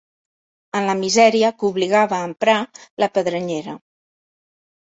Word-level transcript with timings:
En 0.79 0.85
la 0.91 0.95
misèria 1.01 1.51
que 1.59 1.69
obligava 1.69 2.21
a 2.21 2.31
emprar 2.31 2.57
la 3.05 3.11
pedrenyera 3.19 3.77